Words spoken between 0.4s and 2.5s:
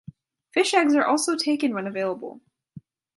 Fish eggs are also taken when available.